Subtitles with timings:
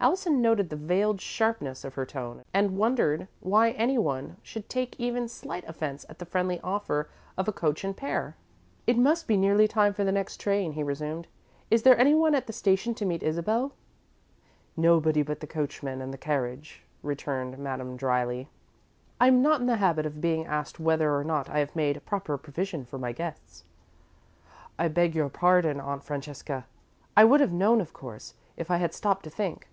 [0.00, 5.28] Allison noted the veiled sharpness of her tone and wondered why anyone should take even
[5.28, 7.08] slight offence at the friendly offer
[7.38, 8.36] of a coach and pair.
[8.86, 11.26] "It must be nearly time for the next train," he resumed.
[11.70, 13.72] "Is there anyone at the station to meet Isabel?"
[14.76, 18.50] "Nobody but the coachman and the carriage," returned Madame, dryly.
[19.18, 22.36] "I'm not in the habit of being asked whether or not I have made proper
[22.36, 23.64] provision for my guests."
[24.78, 26.66] "I beg your pardon, Aunt Francesca.
[27.16, 29.66] I would have known, of course, if I had stopped to think."